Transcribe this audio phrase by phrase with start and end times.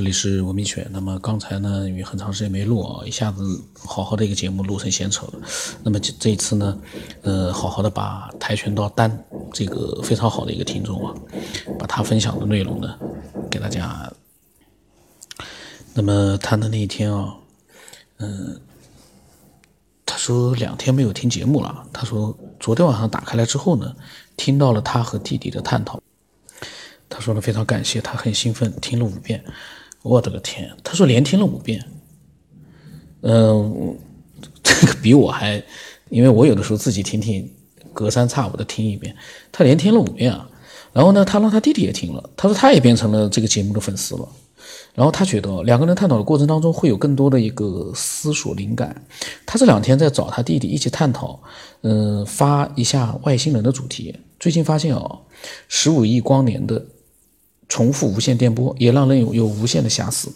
[0.00, 0.88] 这里是文明犬。
[0.90, 5.32] 那么刚才呢，因为很长时间没录啊，一下子好好的一个节目录成闲扯了。
[5.82, 6.78] 那么这这一次呢，
[7.20, 11.14] 呃，好好的把跆拳道单这个非常好的一个听众啊，
[11.78, 12.98] 把他分享的内容呢，
[13.50, 14.10] 给大家。
[15.92, 17.34] 那么他的那一天啊，
[18.20, 18.58] 嗯，
[20.06, 21.86] 他说两天没有听节目了。
[21.92, 23.94] 他说昨天晚上打开来之后呢，
[24.38, 26.00] 听到了他和弟弟的探讨。
[27.10, 29.44] 他说呢，非常感谢，他很兴奋，听了五遍。
[30.02, 30.70] 我的个天！
[30.82, 31.84] 他说连听了五遍，
[33.20, 33.94] 嗯，
[34.62, 35.62] 这个比我还，
[36.08, 37.46] 因为我有的时候自己听听，
[37.92, 39.14] 隔三差五的听一遍，
[39.52, 40.48] 他连听了五遍啊。
[40.92, 44.28] 然后呢，他让他弟弟也听了，他说他也变成了这个节目的粉丝了。
[44.94, 49.04] 然后他觉得两个人探讨的过程当中会有更多的一个思索灵感。
[49.44, 51.38] 他这两天在找他弟弟一起探讨，
[51.82, 54.18] 嗯，发一下外星人的主题。
[54.38, 55.18] 最近发现啊，
[55.68, 56.82] 十五亿光年的。
[57.70, 60.30] 重复无线电波也让人有有无限的遐思，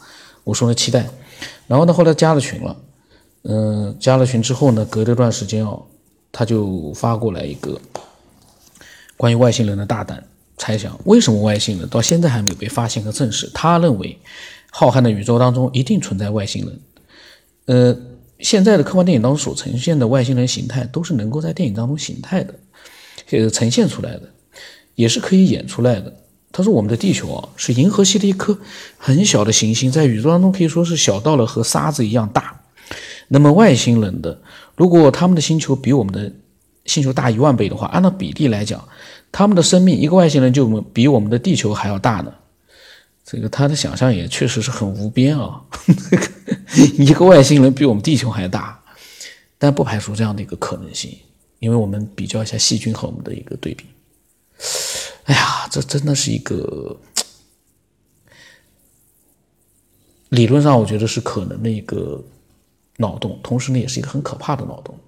[0.44, 1.04] 我说了期待，
[1.66, 2.76] 然后呢，后来加了群了，
[3.42, 5.82] 嗯，加了群之后呢，隔了段时间哦，
[6.30, 7.78] 他就发过来一个
[9.16, 10.24] 关于外星人的大胆
[10.56, 13.50] 猜想：为什么外星人到现在还没有被发现和证实？
[13.52, 14.16] 他认为，
[14.70, 16.80] 浩瀚的宇宙当中一定存在外星人。
[17.66, 17.96] 呃，
[18.38, 22.54] 现在的科幻电影当中所呈现的外星人形态，都是能够在电影当中形态的，
[23.32, 24.22] 呃，呈现出来的，
[24.94, 26.12] 也是可以演出来的。
[26.56, 28.56] 他说：“我们的地球啊，是银河系的一颗
[28.96, 32.60] 很小的行星，在宇宙当中可以说是小到了和沙子一样大。
[33.26, 34.40] 那么外星人的，
[34.76, 36.32] 如果他们的星球比我们的
[36.84, 38.86] 星球大一万倍的话，按照比例来讲，
[39.32, 42.32] 他们的生命一个外星人就比我们的地球还要大呢。
[43.24, 45.60] 这个他的想象也确实是很无边啊。
[46.96, 48.80] 一个外星人比我们地球还大，
[49.58, 51.18] 但不排除这样的一个可能性，
[51.58, 53.86] 因为我们比较一下细菌和我们的一个对比。”
[55.24, 56.96] 哎呀，这真的是一个
[60.30, 62.22] 理论上我觉得是可能的一个
[62.98, 64.98] 脑洞，同时呢也是一个很可怕的脑洞。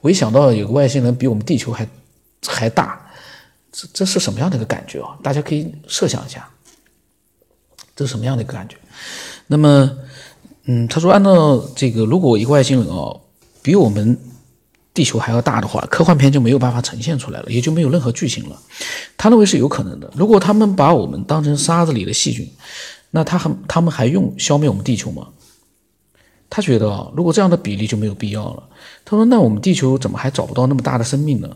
[0.00, 1.88] 我一想到有个外星人比我们地球还
[2.46, 3.08] 还大，
[3.70, 5.16] 这这是什么样的一个感觉啊？
[5.22, 6.48] 大家可以设想一下，
[7.94, 8.76] 这是什么样的一个感觉？
[9.46, 9.98] 那么，
[10.64, 13.20] 嗯，他说按照这个，如果一个外星人哦
[13.62, 14.18] 比我们。
[14.94, 18.56] 地球还要大的话，科幻片就没有办法呈现出来了，也就没有任何剧情了。
[19.16, 20.10] 他认为是有可能的。
[20.16, 22.48] 如果他们把我们当成沙子里的细菌，
[23.10, 25.26] 那他还他们还用消灭我们地球吗？
[26.48, 28.62] 他觉得啊，如果这样的比例就没有必要了。
[29.04, 31.48] 他说：“那我们地球怎么还找不到那么大的生命呢？”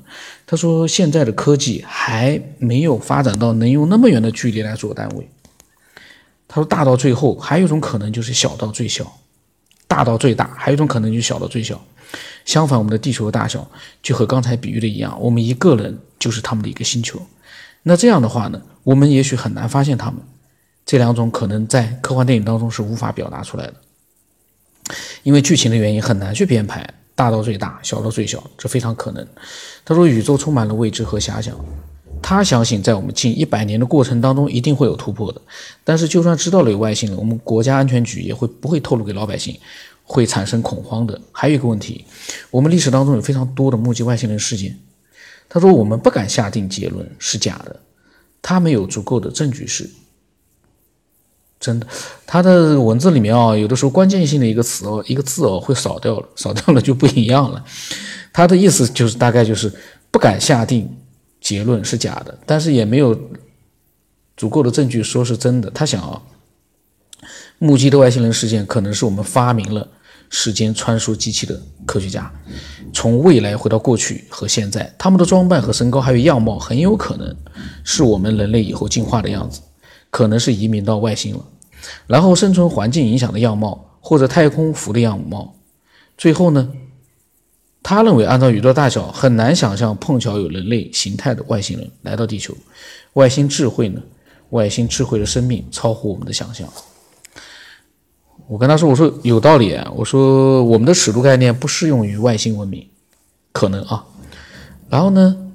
[0.45, 5.29] 他说：“现在的科技还没有发展到能用那么远的距离来做单位。”
[6.49, 9.05] 他说：“大到最后，还有一种可能就是小到最小；
[9.89, 11.85] 大到最大，还有一种可能就是小到最小。”
[12.47, 13.69] 相反，我们的地球的大小
[14.03, 17.21] 就和刚才比喻的一样，我们一个人就是他们的一个星球。
[17.83, 20.21] 那这样的话呢，我们也许很难发现他们。
[20.87, 23.75] 这两种可能在科幻电影当中是无法表达出来的，
[25.23, 29.27] 因为剧情的原因很难去编排大到最大，小到最小，这非常可能。
[29.85, 31.55] 他说，宇宙充满了未知和遐想，
[32.23, 35.41] 他相信在我们近一百年的过程当中一定会有突破的。
[35.85, 39.59] 但是，就算知道了有外星人，我们国家安全局也会不会透露给老百姓？
[40.11, 41.21] 会产生恐慌的。
[41.33, 42.05] 还有一个问题，
[42.51, 44.79] 我们历史当中有非常多的目击外星人事件。
[45.51, 47.79] 他说我们不敢下定结论是假的，
[48.41, 49.89] 他没有足够的证据是
[51.61, 51.87] 真的。
[52.27, 57.63] 他的文字里面啊，有的时候关键性的一个词哦，一个字哦会少掉了，少掉了就不一样了。
[58.33, 59.71] 他的意思就是大概就是
[60.11, 60.91] 不敢下定
[61.41, 63.19] 结论是假的，但是也没有
[64.37, 65.71] 足够的证据说是真的。
[65.71, 66.23] 他想啊，
[67.59, 69.89] 目击的外星人事件可能是我们发明了。
[70.31, 72.31] 时间穿梭机器的科学家，
[72.93, 77.35] 从未来回到过去和现在，他们的装扮和身高还有样貌，很有可能
[77.83, 79.63] 是我们人类以后进化的样子，
[80.11, 81.43] 可能是移民到外星了，
[82.07, 85.55] 然后生存环境影响的样貌，或者太空服的样貌。
[86.19, 86.71] 最后呢，
[87.83, 92.55] 他认为按照宇宙大小，很难想象碰巧有人类形态的外星人来到地球。
[93.15, 94.01] 外星智慧呢？
[94.51, 96.67] 外星智慧的生命超乎我们的想象。
[98.47, 102.89] 我跟他说：“我说有道理啊，我说我们的尺度概念不适用于外星文明，
[103.53, 104.07] 可能啊。
[104.89, 105.53] 然后呢，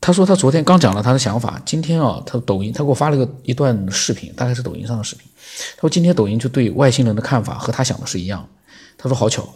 [0.00, 5.26] 他说他昨天刚讲了他的想法，今天啊，他抖音他给我发了个一段视频，大概是抖音上的视频。
[5.74, 8.48] 他说今天抖音就对外星人的看法和他想的是一样。
[8.96, 9.52] 他说好巧，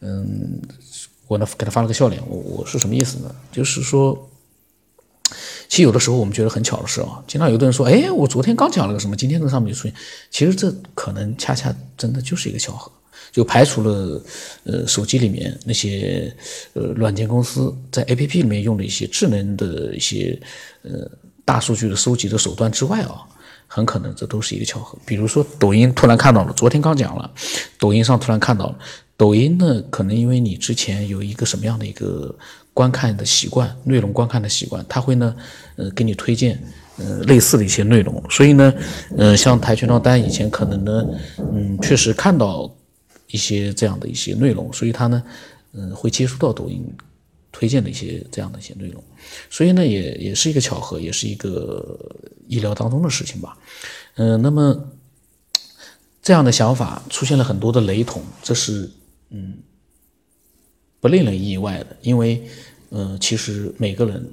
[0.00, 0.60] 嗯，
[1.28, 2.20] 我呢给他发了个笑脸。
[2.26, 3.32] 我我是什么意思呢？
[3.52, 4.28] 就是说。”
[5.68, 9.94] 其实有的时候我们觉得很巧的事啊，经常有的人说：“哎，我昨天刚讲了个什么，今天这上面就出现。”
[10.32, 12.90] 其实这可能恰恰真的就是一个巧合，
[13.30, 14.22] 就排除了
[14.64, 16.34] 呃手机里面那些
[16.72, 20.40] 呃软件公司在 A P P 里面用的一些智能的一些
[20.82, 21.06] 呃
[21.44, 23.20] 大数据的收集的手段之外啊，
[23.66, 24.98] 很可能这都是一个巧合。
[25.04, 27.30] 比如说抖音突然看到了，昨天刚讲了，
[27.78, 28.78] 抖音上突然看到了，
[29.18, 32.34] 抖音呢可能因为你之前有一个什么样的一个
[32.72, 35.36] 观看的习惯，内容观看的习惯，它会呢，
[35.76, 36.58] 呃，给你推荐
[36.96, 38.72] 呃类似的一些内容，所以呢，
[39.16, 41.04] 呃，像跆拳道单以前可能呢，
[41.52, 42.74] 嗯，确实看到
[43.26, 45.22] 一些这样的一些内容，所以他呢，
[45.72, 46.82] 嗯，会接触到抖音。
[47.50, 49.02] 推荐的一些这样的一些内容，
[49.50, 51.98] 所以呢，也也是一个巧合，也是一个
[52.46, 53.56] 意料当中的事情吧。
[54.16, 54.78] 嗯，那么
[56.22, 58.88] 这样的想法出现了很多的雷同，这是
[59.30, 59.58] 嗯
[61.00, 62.48] 不令人意外的，因为
[62.90, 64.28] 呃，其实每个人，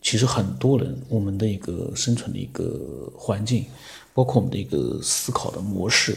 [0.00, 3.66] 其实很多人，我们的一个生存的一个环境，
[4.14, 6.16] 包括我们的一个思考的模式，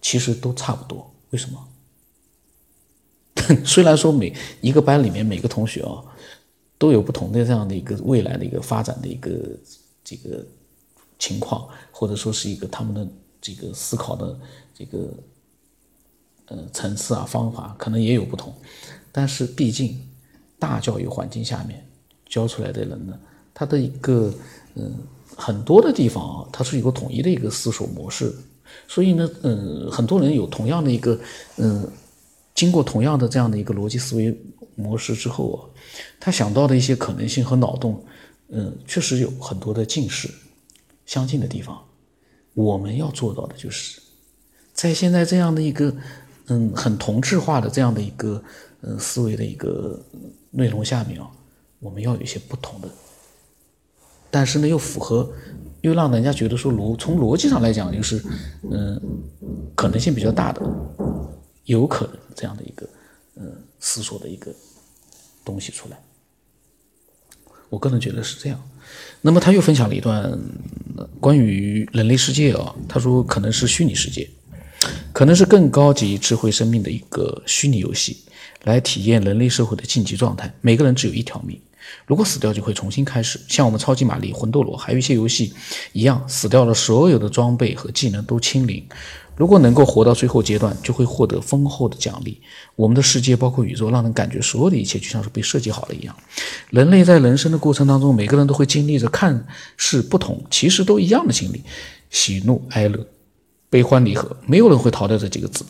[0.00, 1.10] 其实都差不多。
[1.30, 1.68] 为什么？
[3.64, 6.04] 虽然说每一个班里面每个同学啊，
[6.76, 9.30] 都有不同的这样的一个未来的一个发展的一个
[10.04, 10.44] 这个
[11.18, 13.08] 情况，或者说是一个他们的
[13.40, 14.38] 这个思考的
[14.74, 15.08] 这个
[16.52, 18.54] 呃层次啊方法可能也有不同，
[19.10, 19.98] 但是毕竟
[20.58, 21.84] 大教育环境下面
[22.26, 23.18] 教出来的人呢，
[23.54, 24.32] 他的一个
[24.74, 24.94] 嗯
[25.34, 28.32] 很多的地方啊，它是有个统一的一个思索模式，
[28.86, 31.18] 所以呢，嗯，很多人有同样的一个
[31.56, 31.88] 嗯。
[32.54, 34.38] 经过同样的这样的一个逻辑思维
[34.76, 35.58] 模式之后啊，
[36.20, 38.04] 他想到的一些可能性和脑洞，
[38.50, 40.28] 嗯，确实有很多的近似、
[41.06, 41.82] 相近的地方。
[42.52, 43.98] 我们要做到的就是，
[44.74, 45.96] 在现在这样的一个
[46.52, 48.42] 嗯很同质化的这样的一个
[48.82, 49.98] 嗯思维的一个
[50.50, 51.30] 内容下面啊，
[51.80, 52.88] 我们要有一些不同的，
[54.30, 55.32] 但是呢又符合，
[55.80, 58.22] 又让人家觉得说逻从逻辑上来讲就是
[58.70, 59.00] 嗯
[59.74, 60.62] 可能性比较大的。
[61.66, 62.88] 有可能这样的一个，
[63.36, 64.52] 嗯，思索的一个
[65.44, 65.96] 东西出来，
[67.70, 68.60] 我个人觉得是这样。
[69.20, 70.36] 那么他又分享了一段
[71.20, 74.28] 关于人类世界啊，他说可能是虚拟世界，
[75.22, 78.16] 可能是更高级智慧生命的一个虚拟游戏，
[78.64, 80.52] 来体验人类社会的晋级状态。
[80.60, 81.56] 每个人只有一条命，
[82.06, 85.54] 如果死掉就会重新开始，像我们超级玛丽、魂斗罗，还有一些游戏
[85.92, 88.84] 一样，死掉了所有的装备和技能都清零。
[89.36, 92.40] 如果能够活到最后阶段，就会获得丰厚的奖励。
[92.74, 96.12] 我们的世界，包括宇宙，让人感觉所有的一切就像是被设计好了一样。
[96.70, 99.46] 人类在人生的过程当中，每个人都会经历着看
[99.78, 101.62] 似不同，其实都一样的经历：
[102.10, 103.06] 喜怒哀乐、
[103.72, 104.36] 悲欢离合。
[104.46, 105.64] 没有人会逃掉这几个字。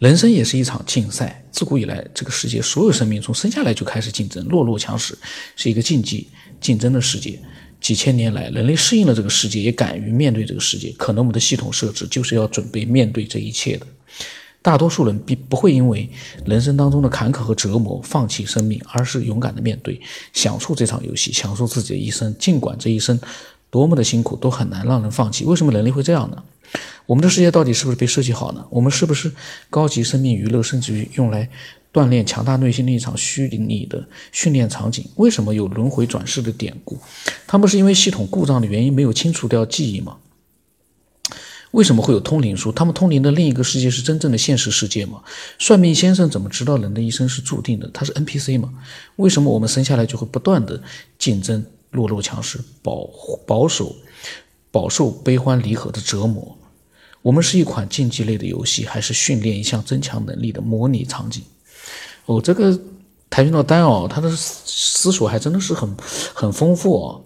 [0.00, 1.44] 人生也是一场竞赛。
[1.52, 5.16] 自古以来，这个世界所有生命从生下来就开始竞争，弱肉强食，
[5.54, 6.28] 是一个竞技
[6.60, 7.38] 竞争的世界。
[7.80, 10.92] 几千年来，人类适应了这个世界，也敢于面对这个世界。
[10.98, 13.86] 可能我们的系统设置就是要准备面对这一切的。
[14.60, 16.10] 大多数人并不会因为
[16.46, 20.00] 人生当中的坎坷和折磨放弃生命，而是勇敢的面对，
[20.32, 22.34] 享受这场游戏，享受自己的一生。
[22.38, 23.20] 尽管这一生
[23.74, 25.44] 多么的辛苦，都很难让人放弃。
[25.44, 26.40] 为什么人类会这样呢？
[27.06, 28.64] 我们的世界到底是不是被设计好呢？
[28.70, 29.32] 我们是不是
[29.68, 31.50] 高级生命娱乐，甚至于用来？
[31.92, 35.04] 锻炼强大内心的一场虚拟的训练场景。
[35.16, 36.96] 为什么有轮回转世的典故？
[37.48, 40.18] 他们是因为系统故障的原因没有清除掉记忆吗？
[41.72, 42.70] 为什么会有通灵术？
[42.70, 45.20] 他们通灵的另一个世界是真正的现实世界吗？
[45.58, 47.90] 算命先生怎么知道人的一生是注定的？
[47.92, 48.72] 他是 NPC 吗？
[49.16, 50.80] 为什么我们生下来就会不断的
[51.18, 53.08] 竞争、弱肉强食、保
[53.46, 53.94] 保守、
[54.72, 56.58] 饱受悲欢离合的折磨？
[57.22, 61.42] 我们是一款竞技类的游戏，还是训练一项增强能力的模拟场景？
[62.26, 62.76] 哦，这个
[63.30, 65.96] 跆拳道单哦，他的思索还真的是很
[66.34, 67.24] 很丰富哦，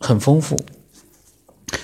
[0.00, 0.58] 很丰富。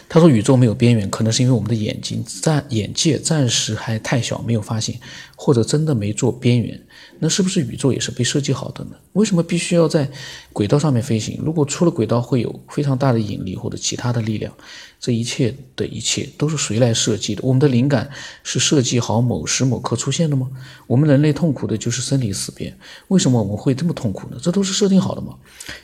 [0.09, 4.99] 他说宇宙没有边缘，可能是因为我们的眼睛暂眼界暂时还太小，没有发现，
[5.37, 6.83] 或者真的没做边缘。
[7.19, 8.93] 那是不是宇宙也是被设计好的呢？
[9.15, 10.09] 为什么必须要在
[10.53, 11.41] 轨道上面飞行？
[11.45, 14.53] 如果出了轨道，会有非常大的引力或者其他的力量。
[15.01, 17.43] 这一切的一切都是谁来设计的？
[17.45, 18.11] 我们的灵感
[18.43, 20.49] 是设计好某时某刻出现的吗？
[20.87, 22.77] 我们人类痛苦的就是生离死别，
[23.07, 24.37] 为什么我们会这么痛苦呢？
[24.43, 25.35] 这都是设定好的吗？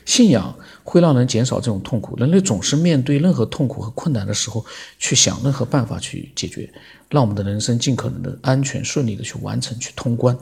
[0.03, 0.53] 信仰
[0.83, 2.17] 会让人减少这种痛苦。
[2.17, 4.65] 人类总是面对任何痛苦和困难的时候，
[4.99, 6.69] 去想任何办法去解决。
[7.09, 10.37] 让我们的人生尽可能的安全顺利的去完成去通关。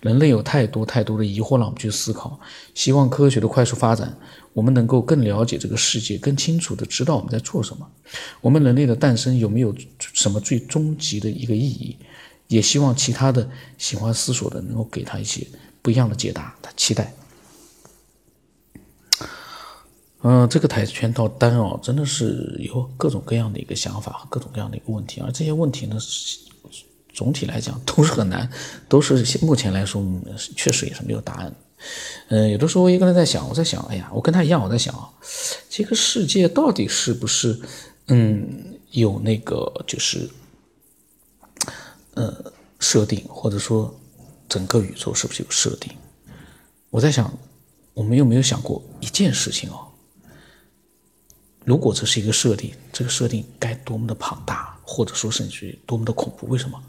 [0.00, 2.38] 人类有太多太多的疑惑让我们去思考。
[2.74, 4.16] 希望科学的快速发展，
[4.52, 7.88] 我们能够更了解这个世界，更清楚的知道我们在做什么。
[8.40, 11.96] 我们人类的诞生有没有什么最终极的一个意义？
[12.48, 13.48] 也希望其他的
[13.78, 15.46] 喜欢思索的能够给他一些
[15.80, 16.54] 不一样的解答。
[16.60, 17.14] 他期待。
[20.22, 25.96] 嗯，这个跆拳道单哦，真的是有各种各样的一个想法和各种各样的一个问题，而这些问题呢，
[27.14, 28.50] 总体来讲都是很难，
[28.86, 30.04] 都是目前来说
[30.54, 31.54] 确实也是没有答案。
[32.28, 34.94] 嗯，有的时候我一个人在想，我在想，哎呀，我跟他一样，我在想，
[35.70, 37.58] 这个世界到底是不是，
[38.08, 40.28] 嗯，有那个就是，
[42.12, 43.98] 呃，设定，或者说
[44.46, 45.90] 整个宇宙是不是有设定？
[46.90, 47.32] 我在想，
[47.94, 49.86] 我们有没有想过一件事情哦？
[51.70, 56.48] 如果这是一个设定，这个设定该多么的庞大，或者说甚至多么的恐怖？
[56.48, 56.82] 为什么？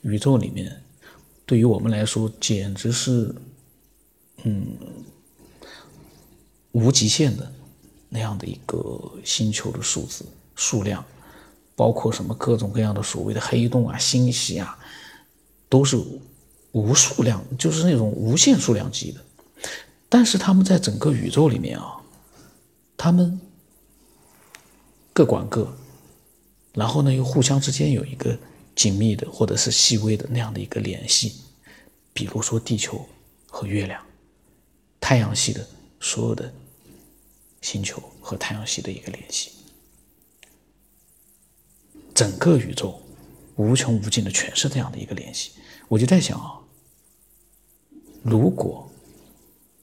[0.00, 0.82] 宇宙里面
[1.44, 3.34] 对于我们来说简直是，
[4.44, 4.66] 嗯，
[6.70, 7.52] 无极限的
[8.08, 10.24] 那样的一个星球的数字
[10.54, 11.04] 数量，
[11.76, 14.78] 包括什么各种各样的所谓的黑洞啊、星系啊，
[15.68, 16.02] 都是
[16.72, 19.20] 无数量，就是那种无限数量级的。
[20.08, 22.00] 但是他们在整个宇宙里面啊，
[22.96, 23.38] 他们
[25.12, 25.76] 各管各，
[26.74, 28.38] 然后呢又互相之间有一个
[28.74, 31.34] 紧密的或者是细微的那样的一个联系，
[32.12, 33.04] 比如说地球
[33.46, 34.04] 和月亮，
[35.00, 35.66] 太阳系的
[36.00, 36.52] 所有的
[37.60, 39.50] 星球和太阳系的一个联系，
[42.14, 43.00] 整个宇宙
[43.56, 45.52] 无穷无尽的全是这样的一个联系。
[45.88, 46.60] 我就在想啊，
[48.22, 48.88] 如果。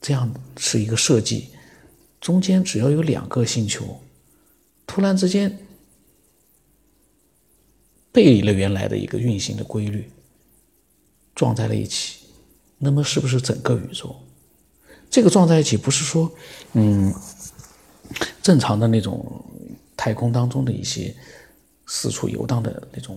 [0.02, 1.50] 这样是一个设计，
[2.22, 4.00] 中间只要有两个星球，
[4.90, 5.56] 突然之间
[8.10, 10.10] 背离了原来的一个运行的规律，
[11.32, 12.26] 撞在了一起，
[12.76, 14.16] 那么是不是整个宇宙？
[15.08, 16.28] 这个撞在一起不是说，
[16.72, 17.14] 嗯，
[18.42, 19.44] 正常的那种
[19.96, 21.14] 太空当中的一些
[21.86, 23.16] 四处游荡的那种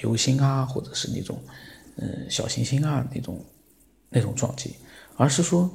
[0.00, 1.38] 流星啊，或者是那种
[1.96, 3.44] 嗯小行星啊那种
[4.08, 4.76] 那种撞击。
[5.16, 5.70] 而是说，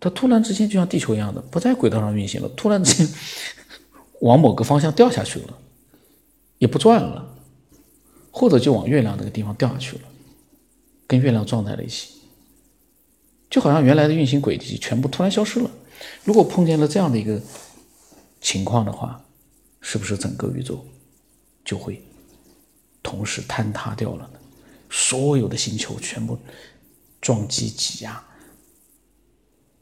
[0.00, 3.08] 它突然之间就像地球一样的不在轨道上运行了，突然之间
[4.24, 5.58] 往某个方向掉下去了，
[6.56, 7.36] 也不转了，
[8.30, 10.02] 或者就往月亮那个地方掉下去了，
[11.06, 12.22] 跟月亮撞在了一起，
[13.50, 15.70] 就好像原来的运行轨迹全部突然消失了。
[16.24, 17.38] 如果碰见了这样的一个
[18.40, 19.22] 情况的话，
[19.82, 20.82] 是不是整个宇宙
[21.62, 22.02] 就会
[23.02, 24.40] 同时坍塌掉了呢？
[24.88, 26.38] 所有的星球全部
[27.20, 28.24] 撞击挤压。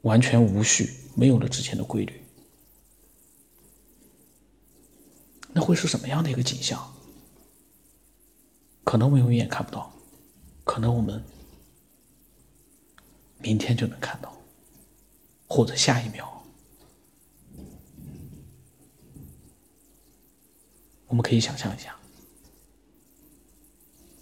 [0.01, 2.22] 完全无序，没有了之前的规律，
[5.53, 6.93] 那会是什么样的一个景象？
[8.85, 9.93] 可能我们永远看不到，
[10.65, 11.23] 可能我们
[13.39, 14.37] 明天就能看到，
[15.47, 16.43] 或者下一秒，
[21.07, 21.97] 我们可以想象一下，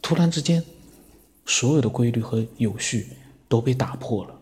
[0.02, 0.64] 突然之间，
[1.46, 3.16] 所有的规律和有序
[3.48, 4.40] 都被打破了。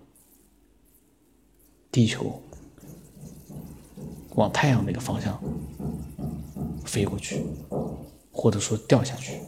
[1.92, 2.42] 地球
[4.38, 5.36] 往太阳那个方向
[6.86, 7.44] 飞过去，
[8.30, 9.40] 或者说掉下去，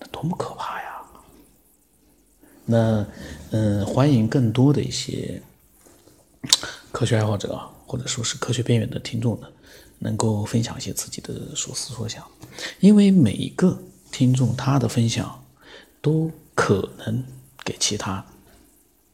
[0.00, 1.00] 那多么可怕呀！
[2.64, 3.06] 那
[3.52, 5.40] 嗯，欢迎更多的一些
[6.90, 9.46] 科学爱好者，或者说是科学边缘的听众呢，
[10.00, 12.28] 能够分享一些自己的所思所想，
[12.80, 13.80] 因为每一个
[14.10, 15.44] 听众他的分享
[16.00, 17.24] 都可能
[17.64, 18.26] 给其他。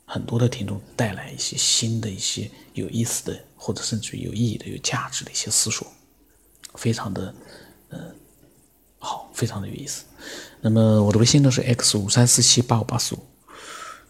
[0.08, 5.84] 很多的听众带来一些新的一些有意思的，或者甚至于有意义的、有价值的一些思索，
[6.76, 7.34] 非常的，
[7.90, 8.14] 嗯，
[9.00, 10.04] 好，非常的有意思。
[10.60, 13.18] 那么我的微信呢是 x 五三四七八五八四五，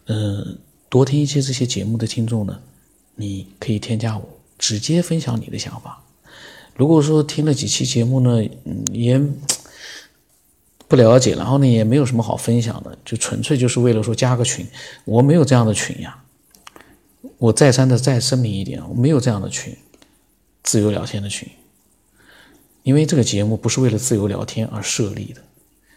[0.05, 2.61] 嗯，多听一些这些节目的听众呢，
[3.15, 6.03] 你可以添加我，直接分享你的想法。
[6.75, 9.19] 如果说听了几期节目呢，嗯也。
[10.87, 14.65] 不了解，然后呢，也没有什么好分享的，就纯粹就是为了说加个群。
[15.03, 16.23] 我没有这样的群呀，
[17.37, 19.75] 我再三的再声明一点，我没有这样的群，
[20.63, 21.47] 自由聊天的群。
[22.83, 25.41] 因为这个节目不是为了自由聊天而设立的，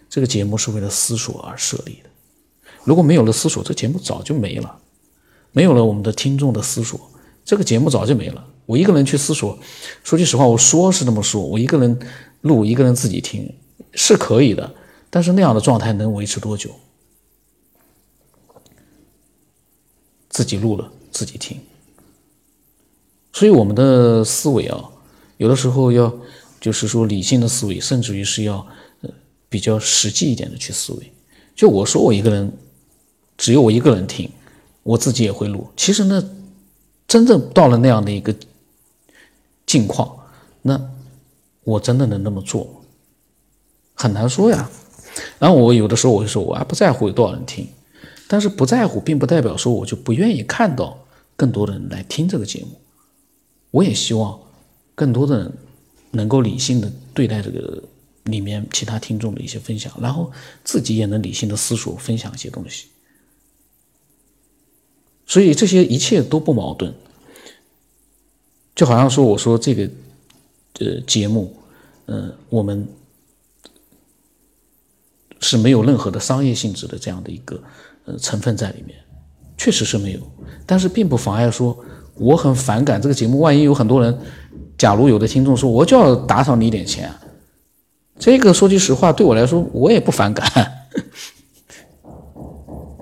[0.08, 2.10] 这个节目是为了思索而设立的。
[2.82, 4.78] 如果没有了思索，这节目早就没了。
[5.52, 7.00] 没有了我们的听众的思索，
[7.44, 8.44] 这个节目早就没了。
[8.66, 9.56] 我一个人去思索，
[10.02, 11.98] 说句实话，我说是这么说，我一个人
[12.40, 13.52] 录，一个人自己听
[13.92, 14.74] 是可以的。
[15.10, 16.70] 但是那样的状态能维持多久？
[20.28, 21.60] 自己录了，自己听。
[23.32, 24.90] 所以我们的思维啊，
[25.36, 26.16] 有的时候要
[26.60, 28.64] 就是说理性的思维，甚至于是要
[29.48, 31.12] 比较实际一点的去思维。
[31.56, 32.52] 就我说我一个人，
[33.36, 34.30] 只有我一个人听，
[34.84, 35.66] 我自己也会录。
[35.76, 36.30] 其实呢，
[37.08, 38.34] 真正到了那样的一个
[39.66, 40.16] 境况，
[40.62, 40.80] 那
[41.64, 42.84] 我真的能那么做？
[43.94, 44.70] 很难说呀。
[45.38, 47.66] 然后我有的时候我就说，我还不在乎有多少人听，
[48.28, 50.98] 但是不在乎并不代表说我就不愿意看到
[51.36, 52.68] 更多的人来听这个节目。
[53.70, 54.38] 我也希望
[54.94, 55.52] 更多的人
[56.10, 57.82] 能够理性的对待这个
[58.24, 60.30] 里面其他听众的一些分享，然后
[60.64, 62.86] 自己也能理性的思索分享一些东西。
[65.26, 66.92] 所以这些一切都不矛盾。
[68.74, 69.88] 就好像说，我说这个
[70.80, 71.54] 呃节目，
[72.06, 72.88] 嗯，我们
[75.40, 77.60] 是没有任何的商业性质的这样的一个
[78.04, 78.96] 呃成分在里面，
[79.56, 80.20] 确实是没有。
[80.64, 81.76] 但是并不妨碍说，
[82.14, 83.40] 我很反感这个节目。
[83.40, 84.16] 万一有很多人，
[84.78, 87.12] 假如有的听众说，我就要打赏你一点钱，
[88.18, 90.48] 这个说句实话，对我来说我也不反感。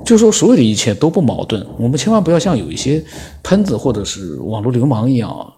[0.07, 3.05] 就说所有的一切都不矛盾，我们千万不要像有一些
[3.43, 5.53] 喷子或者是网络流氓一样，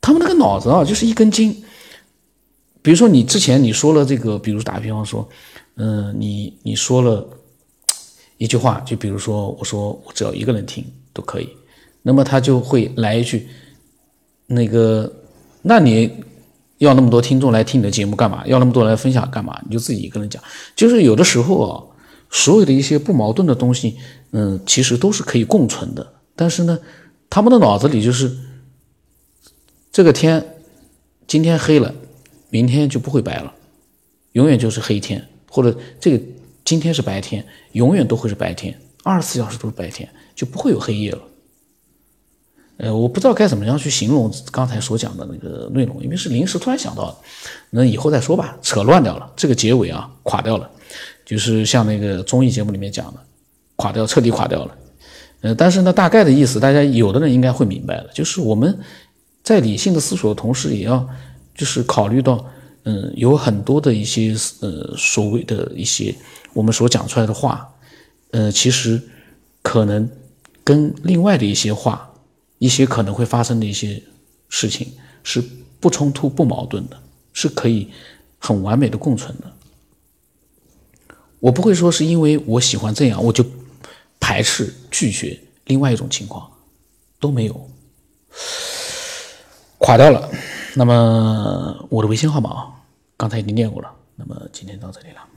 [0.00, 1.64] 他们那个脑子啊就是一根筋。
[2.82, 5.28] 比如说你之前你说了这个，比如打个比方说，
[5.76, 7.28] 嗯，你你说了
[8.38, 11.48] 一句话，就比如说我说我只要一个人听都可以，
[12.02, 13.48] 那么他就会来一句，
[14.46, 15.12] 那个，
[15.62, 16.10] 那你
[16.78, 18.46] 要那么多听众来听你的节目干嘛？
[18.46, 19.60] 要那么多来分享干嘛？
[19.66, 20.42] 你就自己一个人讲，
[20.76, 21.84] 就是有的时候啊。
[22.30, 23.96] 所有的一些不矛盾的东西，
[24.32, 26.14] 嗯，其实都是可以共存的。
[26.34, 26.76] 但是呢，
[27.30, 28.36] 他们的脑子里就是
[29.92, 30.44] 这个天，
[31.28, 31.94] 今天黑了，
[32.50, 33.54] 明天就不会白了，
[34.32, 35.20] 永远就是黑天；
[35.54, 36.24] 或者这个
[36.64, 41.20] 今天是白天，永远都会是白天，二十四小时都是白天，就不会有黑夜了。
[42.78, 47.16] 呃，我不知道该怎么样去形容刚才所讲的那个内容，因为是临时突然想到的，
[47.70, 50.68] 那以后再说吧，扯乱掉了，这个结尾啊，垮掉了。
[51.24, 53.20] 就是像那个综艺节目里面讲的，
[53.76, 54.76] 垮掉，彻底垮掉了。
[55.42, 58.10] 呃，但是呢，大概的意思，大家有的人应该会明白了。
[58.12, 58.76] 就是我们
[59.44, 61.08] 在理性的思索的同时，也要
[61.54, 62.44] 就是考虑到，
[62.84, 66.14] 嗯，有很多的一些呃所谓的一些
[66.52, 67.68] 我们所讲出来的话，
[68.30, 69.02] 呃，其实
[69.62, 70.08] 可能
[70.62, 72.12] 跟另外的一些话，
[72.58, 74.02] 一些可能会发生的一些
[74.50, 75.42] 事情是
[75.80, 77.00] 不冲突、不矛盾的，
[77.32, 77.90] 是可以
[78.38, 79.50] 很完美的共存的。
[81.40, 83.44] 我不会说是因为我喜欢这样，我就
[84.20, 86.50] 排斥拒绝另外一种情况，
[87.18, 87.70] 都没有，
[89.78, 90.30] 垮掉了。
[90.76, 92.72] 那么我的微信号码啊，
[93.16, 93.90] 刚才已经念过了。
[94.16, 95.33] 那么今天到这里了。